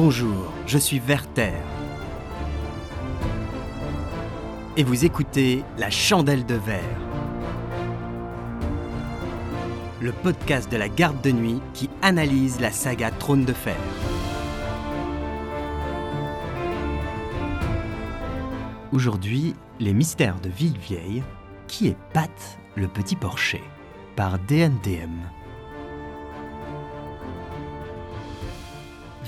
[0.00, 1.54] Bonjour, je suis Werther.
[4.76, 7.00] Et vous écoutez La Chandelle de Verre.
[10.00, 13.74] Le podcast de la garde de nuit qui analyse la saga Trône de Fer.
[18.92, 21.24] Aujourd'hui, les mystères de Villevieille,
[21.66, 23.64] qui est Pat le petit porcher,
[24.14, 25.37] par DNDM.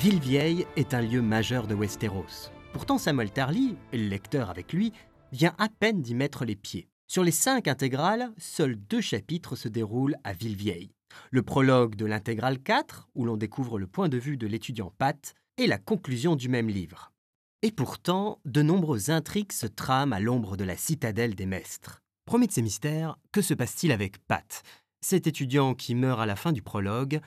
[0.00, 2.50] Villevieille est un lieu majeur de Westeros.
[2.72, 4.95] Pourtant, Samuel Tarly, le lecteur avec lui,
[5.30, 6.88] vient à peine d'y mettre les pieds.
[7.06, 10.95] Sur les cinq intégrales, seuls deux chapitres se déroulent à Villevieille.
[11.30, 15.34] Le prologue de l'intégrale 4, où l'on découvre le point de vue de l'étudiant Pat,
[15.59, 17.12] et la conclusion du même livre.
[17.60, 22.01] Et pourtant, de nombreuses intrigues se trament à l'ombre de la citadelle des Mestres.
[22.24, 24.62] Premier de ces mystères, que se passe-t-il avec Pat,
[25.02, 27.20] cet étudiant qui meurt à la fin du prologue,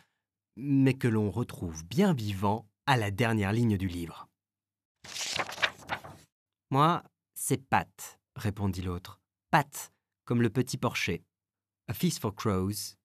[0.56, 4.28] mais que l'on retrouve bien vivant à la dernière ligne du livre.
[6.70, 9.22] Moi, c'est Pat, répondit l'autre.
[9.52, 9.92] Pat,
[10.26, 11.24] comme le petit porcher.
[11.88, 12.96] A Feast for Crows,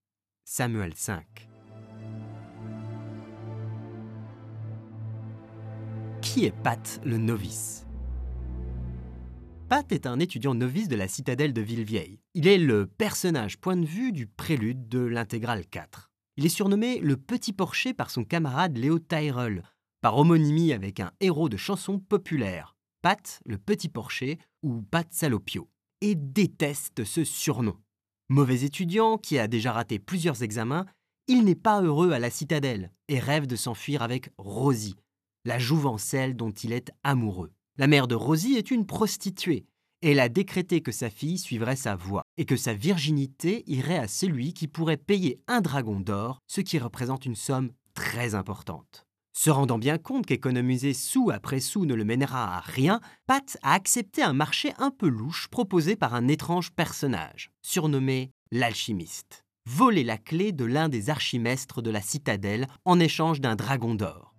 [0.44, 1.48] Samuel 5.
[6.22, 7.86] Qui est Pat le novice?
[9.69, 12.20] Pat est un étudiant novice de la citadelle de Villevieille.
[12.32, 16.08] Il est le personnage point de vue du prélude de l'intégrale 4.
[16.39, 19.64] Il est surnommé le Petit Porcher par son camarade Léo Tyrell,
[20.00, 25.69] par homonymie avec un héros de chanson populaire, Pat le Petit Porcher ou Pat Salopio,
[26.00, 27.77] et déteste ce surnom.
[28.28, 30.86] Mauvais étudiant qui a déjà raté plusieurs examens,
[31.27, 34.94] il n'est pas heureux à la citadelle et rêve de s'enfuir avec Rosie,
[35.44, 37.50] la jouvencelle dont il est amoureux.
[37.78, 39.66] La mère de Rosie est une prostituée
[40.00, 44.08] elle a décrété que sa fille suivrait sa voie et que sa virginité irait à
[44.08, 49.04] celui qui pourrait payer un dragon d'or, ce qui représente une somme très importante.
[49.36, 53.72] Se rendant bien compte qu'économiser sou après sou ne le mènera à rien, Pat a
[53.72, 59.44] accepté un marché un peu louche proposé par un étrange personnage, surnommé l'alchimiste.
[59.66, 64.34] Voler la clé de l'un des archimestres de la citadelle en échange d'un dragon d'or.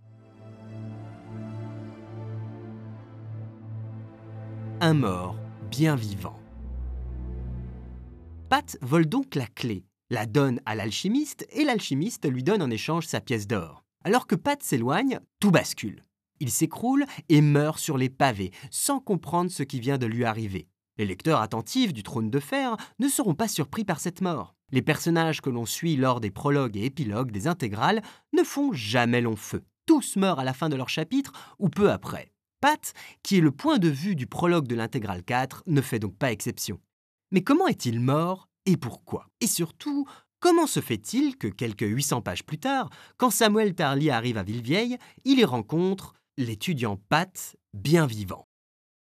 [4.81, 5.38] Un mort
[5.69, 6.39] bien vivant.
[8.49, 13.05] Pat vole donc la clé, la donne à l'alchimiste et l'alchimiste lui donne en échange
[13.05, 13.83] sa pièce d'or.
[14.03, 16.05] Alors que Pat s'éloigne, tout bascule.
[16.39, 20.67] Il s'écroule et meurt sur les pavés, sans comprendre ce qui vient de lui arriver.
[20.97, 24.55] Les lecteurs attentifs du trône de fer ne seront pas surpris par cette mort.
[24.71, 28.01] Les personnages que l'on suit lors des prologues et épilogues des intégrales
[28.33, 29.63] ne font jamais long feu.
[29.85, 32.31] Tous meurent à la fin de leur chapitre ou peu après.
[32.61, 32.93] Pat,
[33.23, 36.31] qui est le point de vue du prologue de l'intégrale 4, ne fait donc pas
[36.31, 36.79] exception.
[37.31, 39.27] Mais comment est-il mort et pourquoi?
[39.39, 40.05] Et surtout,
[40.41, 44.97] comment se fait-il que quelques 800 pages plus tard, quand Samuel Tarly arrive à Villevieille,
[45.23, 48.45] il y rencontre l'étudiant Pat bien vivant?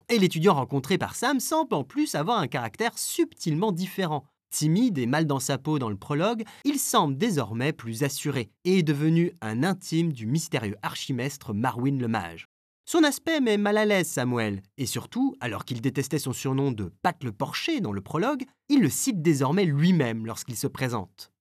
[0.09, 4.27] Et l'étudiant rencontré par Sam semble en plus avoir un caractère subtilement différent.
[4.51, 8.79] Timide et mal dans sa peau dans le prologue, il semble désormais plus assuré et
[8.79, 12.49] est devenu un intime du mystérieux archimestre Marwin le Mage.
[12.89, 16.93] Son aspect met mal à l'aise Samuel, et surtout, alors qu'il détestait son surnom de
[17.03, 21.33] Pat le Porcher dans le prologue, il le cite désormais lui-même lorsqu'il se présente.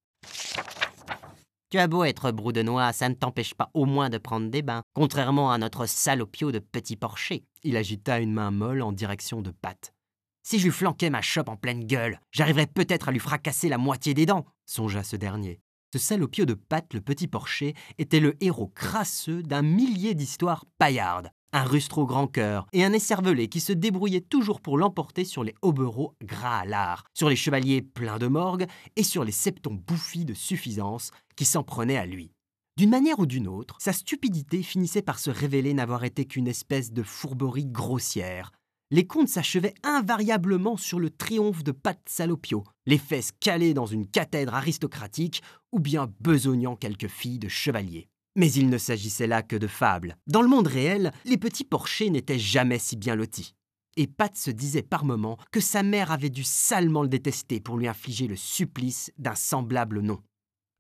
[1.69, 2.31] Tu as beau être
[2.63, 6.51] noix, ça ne t'empêche pas au moins de prendre des bains, contrairement à notre salopio
[6.51, 7.44] de petit porcher.
[7.61, 9.94] Il agita une main molle en direction de Pat.
[10.41, 13.78] Si je lui flanquais ma chope en pleine gueule, j'arriverais peut-être à lui fracasser la
[13.78, 15.59] moitié des dents, songea ce dernier.
[15.94, 21.29] Ce salopio de Pat le petit porcher était le héros crasseux d'un millier d'histoires paillardes,
[21.53, 25.56] un rustro grand cœur et un écervelé qui se débrouillait toujours pour l'emporter sur les
[25.61, 30.25] hobereaux gras à l'art, sur les chevaliers pleins de morgue et sur les septons bouffis
[30.25, 32.31] de suffisance qui s'en prenaient à lui.
[32.78, 36.91] D'une manière ou d'une autre, sa stupidité finissait par se révéler n'avoir été qu'une espèce
[36.91, 38.51] de fourberie grossière,
[38.91, 44.08] les contes s'achevaient invariablement sur le triomphe de Pat Salopio, les fesses calées dans une
[44.08, 45.41] cathèdre aristocratique
[45.72, 48.08] ou bien besognant quelques filles de chevaliers.
[48.35, 50.17] Mais il ne s'agissait là que de fables.
[50.28, 53.55] Dans le monde réel, les petits porchers n'étaient jamais si bien lotis.
[53.97, 57.78] Et Pat se disait par moments que sa mère avait dû salement le détester pour
[57.78, 60.22] lui infliger le supplice d'un semblable nom.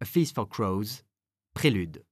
[0.01, 1.03] A Feast for Crows,
[1.53, 2.03] Prélude.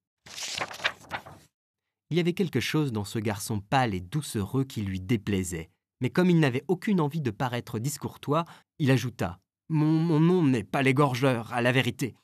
[2.10, 5.69] Il y avait quelque chose dans ce garçon pâle et doucereux qui lui déplaisait,
[6.00, 8.46] mais comme il n'avait aucune envie de paraître discourtois,
[8.80, 9.39] il ajouta
[9.69, 12.16] Mon, nom n'est pas l'égorgeur, à la vérité.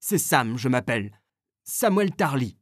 [0.00, 1.18] C'est Sam, je m'appelle.
[1.64, 2.58] Samuel Tarly.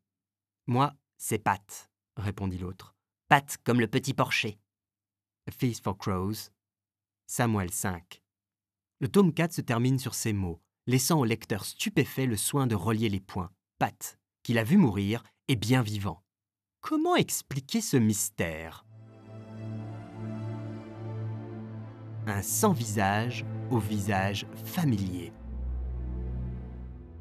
[0.66, 2.94] Moi, c'est Pat, répondit l'autre.
[3.28, 4.58] Pat comme le petit porcher.
[5.46, 6.50] A Feast for Crows,
[7.26, 8.22] Samuel 5.
[9.00, 12.74] Le tome 4 se termine sur ces mots, laissant au lecteur stupéfait le soin de
[12.74, 13.50] relier les points.
[13.78, 16.22] Pat, qu'il a vu mourir, est bien vivant.
[16.80, 18.86] Comment expliquer ce mystère?
[22.26, 25.30] Un sans-visage au visage familier.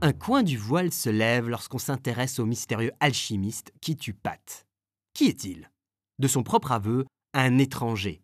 [0.06, 4.68] Un coin du voile se lève lorsqu'on s'intéresse au mystérieux alchimiste qui tue Pat.
[5.14, 5.72] Qui est-il?
[6.20, 8.22] De son propre aveu, un étranger.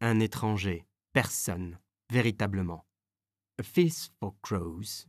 [0.00, 1.78] Un étranger, personne,
[2.10, 2.86] véritablement.
[3.60, 5.04] A Feast for Crows,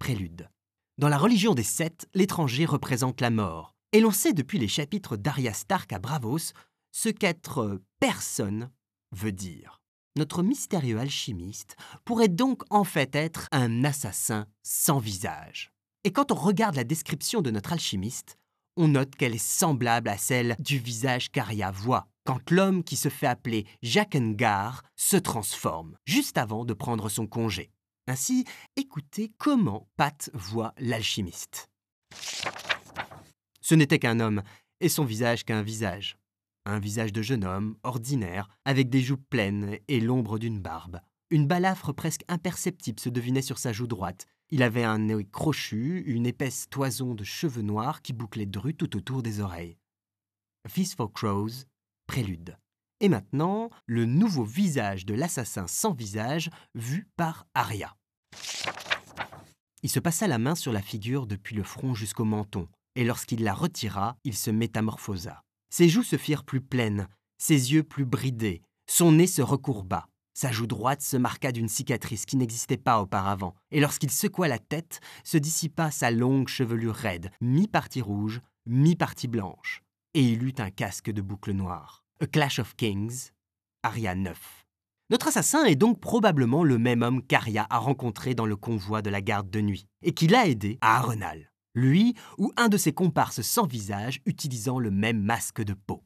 [0.00, 0.50] prélude.
[0.98, 3.76] Dans la religion des Sept, l'étranger représente la mort.
[3.92, 6.54] Et l'on sait depuis les chapitres d'Arya Stark à Bravos
[6.90, 8.72] ce qu'être personne
[9.12, 9.81] veut dire.
[10.16, 15.72] Notre mystérieux alchimiste pourrait donc en fait être un assassin sans visage.
[16.04, 18.36] Et quand on regarde la description de notre alchimiste,
[18.76, 23.08] on note qu'elle est semblable à celle du visage qu'Arya voit quand l'homme qui se
[23.08, 27.72] fait appeler Jakengar se transforme, juste avant de prendre son congé.
[28.06, 28.44] Ainsi,
[28.76, 31.70] écoutez comment Pat voit l'alchimiste.
[33.60, 34.42] Ce n'était qu'un homme,
[34.80, 36.16] et son visage qu'un visage.
[36.64, 41.00] Un visage de jeune homme, ordinaire, avec des joues pleines et l'ombre d'une barbe.
[41.30, 44.26] Une balafre presque imperceptible se devinait sur sa joue droite.
[44.50, 48.96] Il avait un nez crochu, une épaisse toison de cheveux noirs qui bouclait dru tout
[48.96, 49.78] autour des oreilles.
[50.68, 51.64] Feast for Crows,
[52.06, 52.56] prélude.
[53.00, 57.96] Et maintenant, le nouveau visage de l'assassin sans visage vu par Arya.
[59.82, 63.42] Il se passa la main sur la figure depuis le front jusqu'au menton, et lorsqu'il
[63.42, 65.42] la retira, il se métamorphosa.
[65.72, 67.08] Ses joues se firent plus pleines,
[67.38, 70.06] ses yeux plus bridés, son nez se recourba.
[70.34, 74.58] Sa joue droite se marqua d'une cicatrice qui n'existait pas auparavant, et lorsqu'il secoua la
[74.58, 79.80] tête, se dissipa sa longue chevelure raide, mi-partie rouge, mi-partie blanche,
[80.12, 82.04] et il eut un casque de boucles noires.
[82.20, 83.30] A Clash of Kings,
[83.82, 84.66] Aria 9.
[85.08, 89.08] Notre assassin est donc probablement le même homme qu'Aria a rencontré dans le convoi de
[89.08, 92.92] la garde de nuit, et qui l'a aidé à Arenal lui ou un de ses
[92.92, 96.02] comparses sans visage utilisant le même masque de peau.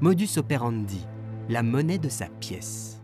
[0.00, 1.00] Modus operandi,
[1.48, 3.00] la monnaie de sa pièce.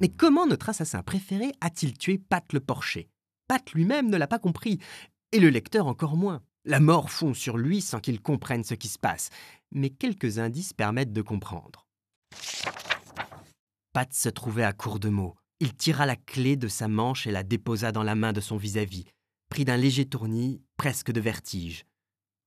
[0.00, 3.08] Mais comment notre assassin préféré a-t-il tué Pat le Porcher?
[3.46, 4.80] Pat lui-même ne l'a pas compris,
[5.30, 6.42] et le lecteur encore moins.
[6.64, 9.30] La mort fond sur lui sans qu'il comprenne ce qui se passe,
[9.70, 11.86] mais quelques indices permettent de comprendre.
[13.92, 15.36] Pat se trouvait à court de mots.
[15.62, 18.56] Il tira la clé de sa manche et la déposa dans la main de son
[18.56, 19.04] vis-à-vis,
[19.48, 21.84] pris d'un léger tournis, presque de vertige.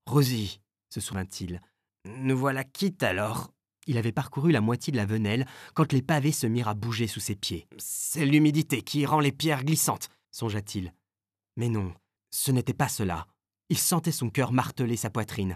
[0.05, 0.59] Rosie,
[0.89, 1.61] se souvint-il,
[2.03, 3.53] nous voilà quittes alors.
[3.87, 7.07] Il avait parcouru la moitié de la venelle quand les pavés se mirent à bouger
[7.07, 7.69] sous ses pieds.
[7.77, 10.93] C'est l'humidité qui rend les pierres glissantes, songea-t-il.
[11.55, 11.93] Mais non,
[12.31, 13.27] ce n'était pas cela.
[13.69, 15.55] Il sentait son cœur marteler sa poitrine.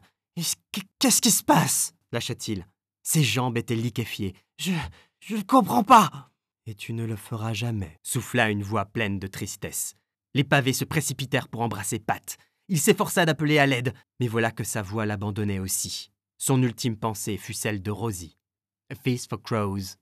[0.98, 1.94] Qu'est-ce qui se passe?
[2.14, 2.66] lâcha-t-il.
[3.04, 4.34] Ses jambes étaient liquéfiées.
[4.58, 4.72] Je.
[5.20, 6.32] je ne comprends pas.
[6.69, 9.95] Et tu ne le feras jamais, souffla une voix pleine de tristesse.
[10.36, 12.38] Les pavés se précipitèrent pour embrasser Pat.
[12.68, 16.12] Il s'efforça d'appeler à l'aide, mais voilà que sa voix l'abandonnait aussi.
[16.38, 18.38] Son ultime pensée fut celle de Rosie.
[18.92, 19.95] A Feast for Crows.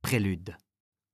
[0.00, 0.56] Prélude.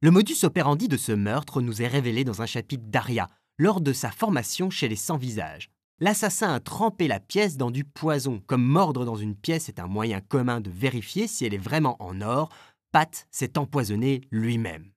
[0.00, 3.28] Le modus operandi de ce meurtre nous est révélé dans un chapitre d'Aria,
[3.58, 5.72] lors de sa formation chez les Sans-Visages.
[5.98, 8.40] L'assassin a trempé la pièce dans du poison.
[8.46, 12.00] Comme mordre dans une pièce est un moyen commun de vérifier si elle est vraiment
[12.00, 12.48] en or,
[12.92, 14.92] Pat s'est empoisonné lui-même.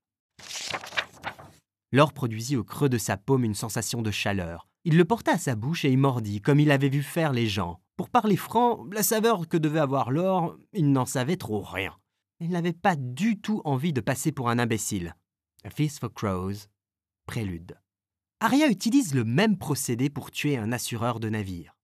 [1.92, 4.68] L'or produisit au creux de sa paume une sensation de chaleur.
[4.84, 7.48] Il le porta à sa bouche et y mordit, comme il avait vu faire les
[7.48, 7.80] gens.
[7.96, 11.96] Pour parler franc, la saveur que devait avoir l'or, il n'en savait trop rien.
[12.40, 15.16] Il n'avait pas du tout envie de passer pour un imbécile.
[15.64, 16.68] A Feast for Crows,
[17.28, 17.80] prélude.
[18.40, 21.78] Aria utilise le même procédé pour tuer un assureur de navire.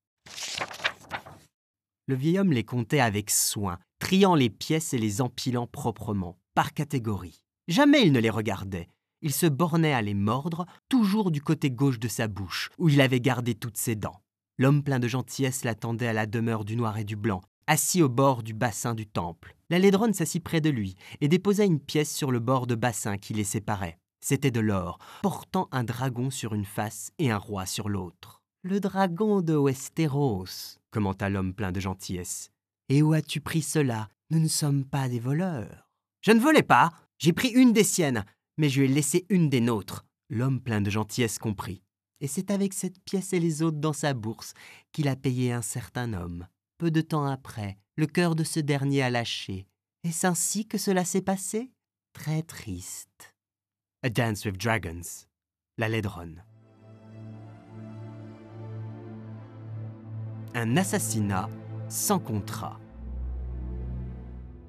[2.07, 6.73] Le vieil homme les comptait avec soin, triant les pièces et les empilant proprement, par
[6.73, 7.43] catégorie.
[7.69, 8.89] Jamais il ne les regardait.
[9.21, 12.99] Il se bornait à les mordre, toujours du côté gauche de sa bouche, où il
[12.99, 14.21] avait gardé toutes ses dents.
[14.57, 18.09] L'homme plein de gentillesse l'attendait à la demeure du noir et du blanc, assis au
[18.09, 19.55] bord du bassin du temple.
[19.69, 23.19] La laidronne s'assit près de lui et déposa une pièce sur le bord de bassin
[23.19, 23.99] qui les séparait.
[24.19, 28.41] C'était de l'or, portant un dragon sur une face et un roi sur l'autre.
[28.63, 32.49] Le dragon de Westeros, commenta l'homme plein de gentillesse.
[32.89, 34.09] Et où as-tu pris cela?
[34.31, 35.87] Nous ne sommes pas des voleurs.
[36.21, 38.25] Je ne volais pas, j'ai pris une des siennes,
[38.57, 40.05] mais je lui ai laissé une des nôtres.
[40.29, 41.83] L'homme plein de gentillesse comprit.
[42.21, 44.53] Et c'est avec cette pièce et les autres dans sa bourse
[44.93, 46.47] qu'il a payé un certain homme.
[46.77, 49.67] Peu de temps après, le cœur de ce dernier a lâché.
[50.03, 51.71] Est-ce ainsi que cela s'est passé?
[52.13, 53.35] Très triste.
[54.01, 55.27] A Dance with Dragons.
[55.77, 56.43] La Laidronne.
[60.53, 61.49] Un assassinat
[61.89, 62.79] sans contrat.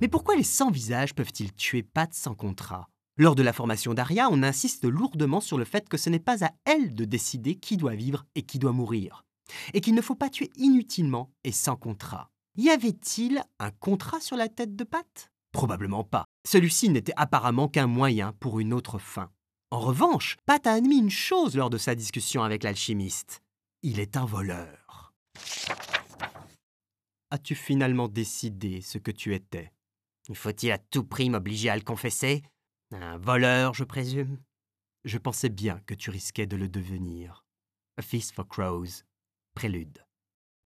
[0.00, 2.88] Mais pourquoi les sans-visages peuvent-ils tuer Pat sans contrat?
[3.19, 6.42] Lors de la formation d'Aria, on insiste lourdement sur le fait que ce n'est pas
[6.42, 9.25] à elle de décider qui doit vivre et qui doit mourir,
[9.75, 12.30] et qu'il ne faut pas tuer inutilement et sans contrat.
[12.57, 15.30] Y avait-il un contrat sur la tête de Pat?
[15.52, 16.25] Probablement pas.
[16.49, 19.30] Celui-ci n'était apparemment qu'un moyen pour une autre fin.
[19.71, 23.42] En revanche, Pat a admis une chose lors de sa discussion avec l'alchimiste.
[23.83, 25.12] Il est un voleur.
[27.30, 29.73] As-tu finalement décidé ce que tu étais?
[30.33, 32.43] Faut-il à tout prix m'obliger à le confesser?
[32.93, 34.39] Un voleur, je présume?
[35.05, 37.45] Je pensais bien que tu risquais de le devenir.
[37.97, 39.03] A Feast for Crows.
[39.55, 40.05] Prélude.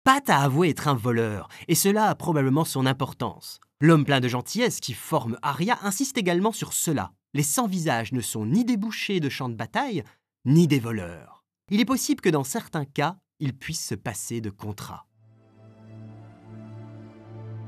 [0.04, 3.60] Pat a avoué être un voleur, et cela a probablement son importance.
[3.80, 7.12] L'homme plein de gentillesse qui forme Arya insiste également sur cela.
[7.34, 10.02] Les sans-visages ne sont ni des bouchers de champs de bataille,
[10.44, 11.44] ni des voleurs.
[11.70, 15.06] Il est possible que dans certains cas, ils puissent se passer de contrat.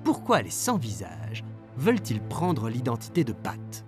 [0.03, 1.45] Pourquoi les sans-visages
[1.81, 3.87] veulent-ils prendre l'identité de Pat?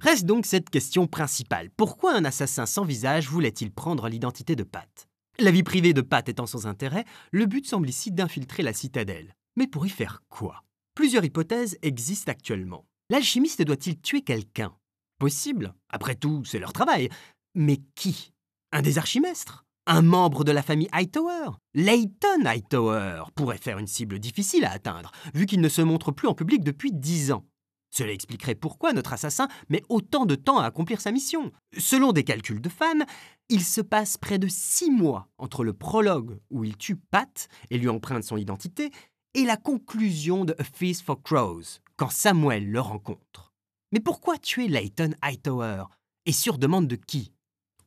[0.00, 1.70] Reste donc cette question principale.
[1.76, 5.08] Pourquoi un assassin sans visage voulait-il prendre l'identité de Pat?
[5.38, 9.36] La vie privée de Pat étant sans intérêt, le but semble ici d'infiltrer la citadelle.
[9.56, 10.64] Mais pour y faire quoi?
[10.96, 12.84] Plusieurs hypothèses existent actuellement.
[13.08, 14.74] L'alchimiste doit-il tuer quelqu'un?
[15.20, 15.74] Possible.
[15.90, 17.08] Après tout, c'est leur travail.
[17.54, 18.32] Mais qui?
[18.72, 19.61] Un des archimestres?
[19.86, 25.10] Un membre de la famille Hightower Leighton Hightower pourrait faire une cible difficile à atteindre,
[25.34, 27.44] vu qu'il ne se montre plus en public depuis dix ans.
[27.90, 31.50] Cela expliquerait pourquoi notre assassin met autant de temps à accomplir sa mission.
[31.76, 33.04] Selon des calculs de fans,
[33.48, 37.76] il se passe près de six mois entre le prologue où il tue Pat et
[37.76, 38.92] lui emprunte son identité
[39.34, 43.52] et la conclusion de A Feast for Crows, quand Samuel le rencontre.
[43.90, 45.86] Mais pourquoi tuer Leighton Hightower?
[46.24, 47.32] Et sur demande de qui?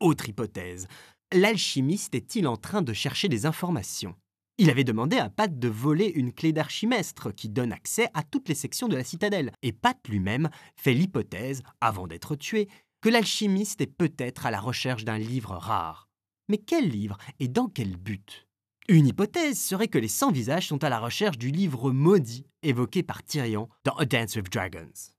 [0.01, 0.87] Autre hypothèse.
[1.35, 4.15] L'alchimiste est-il en train de chercher des informations?
[4.57, 8.47] Il avait demandé à Pat de voler une clé d'archimestre qui donne accès à toutes
[8.47, 9.51] les sections de la citadelle.
[9.61, 12.69] Et Pat lui-même fait l'hypothèse, avant d'être tué,
[13.01, 16.07] que l'alchimiste est peut-être à la recherche d'un livre rare.
[16.47, 18.47] Mais quel livre et dans quel but?
[18.87, 23.25] Une hypothèse serait que les sans-visages sont à la recherche du livre maudit évoqué par
[23.25, 25.11] Tyrion dans A Dance with Dragons.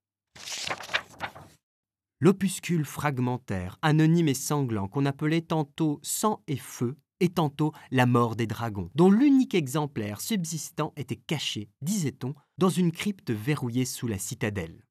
[2.19, 8.37] L'opuscule fragmentaire, anonyme et sanglant qu'on appelait tantôt sang et feu et tantôt la mort
[8.37, 14.17] des dragons, dont l'unique exemplaire subsistant était caché, disait-on, dans une crypte verrouillée sous la
[14.17, 14.83] citadelle.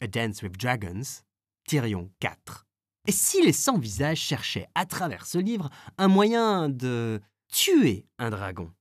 [0.00, 1.22] A Dance with Dragons,
[1.68, 2.66] Tyrion 4.
[3.06, 7.20] Et si les sans-visages cherchaient à travers ce livre un moyen de
[7.52, 8.72] tuer un dragon?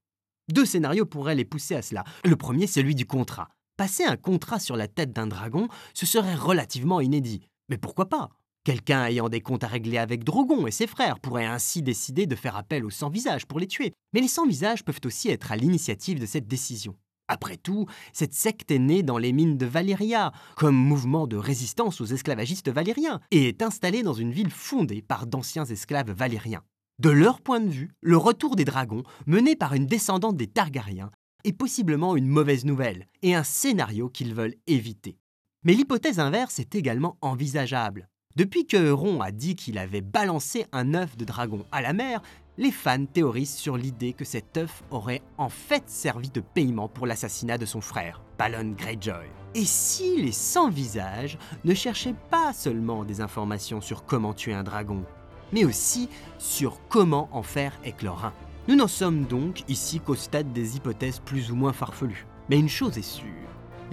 [0.52, 2.04] Deux scénarios pourraient les pousser à cela.
[2.26, 3.50] Le premier, celui du contrat.
[3.78, 7.50] Passer un contrat sur la tête d'un dragon, ce serait relativement inédit.
[7.70, 8.29] Mais pourquoi pas?
[8.63, 12.36] Quelqu'un ayant des comptes à régler avec Drogon et ses frères pourrait ainsi décider de
[12.36, 13.91] faire appel aux sans-visages pour les tuer.
[14.13, 16.96] Mais les sans-visages peuvent aussi être à l'initiative de cette décision.
[17.27, 22.00] Après tout, cette secte est née dans les mines de Valyria, comme mouvement de résistance
[22.00, 26.63] aux esclavagistes valériens, et est installée dans une ville fondée par d'anciens esclaves valériens.
[27.00, 31.12] De leur point de vue, le retour des dragons, mené par une descendante des Targaryens,
[31.43, 35.17] est possiblement une mauvaise nouvelle et un scénario qu'ils veulent éviter.
[35.65, 38.10] Mais l'hypothèse inverse est également envisageable.
[38.36, 42.22] Depuis que Euron a dit qu'il avait balancé un œuf de dragon à la mer,
[42.58, 47.08] les fans théorisent sur l'idée que cet œuf aurait en fait servi de paiement pour
[47.08, 49.29] l'assassinat de son frère, Balon Greyjoy.
[49.55, 55.05] Et si les sans-visages ne cherchaient pas seulement des informations sur comment tuer un dragon,
[55.53, 58.34] mais aussi sur comment en faire éclore
[58.67, 62.25] Nous n'en sommes donc ici qu'au stade des hypothèses plus ou moins farfelues.
[62.50, 63.27] Mais une chose est sûre,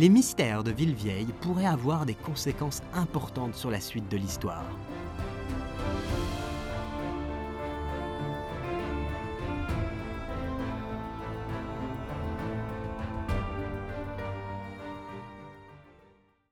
[0.00, 4.64] les mystères de Villevieille pourraient avoir des conséquences importantes sur la suite de l'histoire.